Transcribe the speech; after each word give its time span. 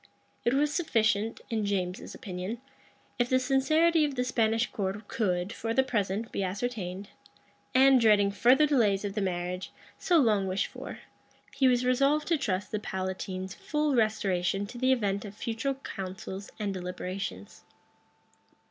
It 0.43 0.55
was 0.55 0.73
sufficient, 0.73 1.41
in 1.51 1.63
James's 1.63 2.15
opinion, 2.15 2.59
if 3.19 3.29
the 3.29 3.37
sincerity 3.37 4.03
of 4.03 4.15
the 4.15 4.23
Spanish 4.23 4.65
court 4.71 5.07
could, 5.07 5.53
for 5.53 5.75
the 5.75 5.83
present, 5.83 6.31
be 6.31 6.41
ascertained; 6.43 7.09
and, 7.75 8.01
dreading 8.01 8.31
further 8.31 8.65
delays 8.65 9.05
of 9.05 9.13
the 9.13 9.21
marriage, 9.21 9.71
so 9.99 10.17
long 10.17 10.47
wished 10.47 10.65
for, 10.65 11.01
he 11.55 11.67
was 11.67 11.85
resolved 11.85 12.27
to 12.29 12.37
trust 12.39 12.71
the 12.71 12.79
palatine's 12.79 13.53
full 13.53 13.93
restoration 13.93 14.65
to 14.65 14.79
the 14.79 14.91
event 14.91 15.23
of 15.23 15.35
future 15.37 15.75
counsels 15.75 16.49
and 16.57 16.73
deliberations. 16.73 17.61